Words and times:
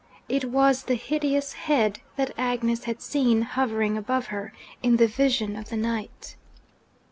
It 0.27 0.45
was 0.45 0.85
the 0.85 0.95
hideous 0.95 1.53
head 1.53 1.99
that 2.15 2.33
Agnes 2.35 2.85
had 2.85 3.03
seen 3.03 3.43
hovering 3.43 3.97
above 3.99 4.25
her, 4.33 4.51
in 4.81 4.97
the 4.97 5.05
vision 5.05 5.55
of 5.55 5.69
the 5.69 5.77
night! 5.77 6.35